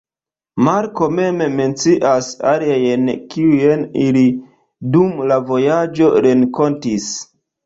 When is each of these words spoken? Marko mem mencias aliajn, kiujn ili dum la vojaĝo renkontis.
Marko 0.67 1.09
mem 1.17 1.43
mencias 1.59 2.29
aliajn, 2.53 3.11
kiujn 3.35 3.85
ili 4.07 4.25
dum 4.97 5.21
la 5.33 5.39
vojaĝo 5.53 6.11
renkontis. 6.29 7.09